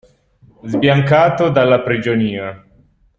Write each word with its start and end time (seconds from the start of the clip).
Sbiancato 0.65 1.49
dalla 1.49 1.81
prigionia. 1.83 2.59